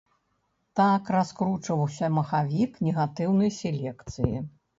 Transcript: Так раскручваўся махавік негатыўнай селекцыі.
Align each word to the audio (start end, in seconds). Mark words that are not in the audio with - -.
Так 0.79 1.11
раскручваўся 1.15 2.09
махавік 2.17 2.81
негатыўнай 2.89 3.55
селекцыі. 3.61 4.35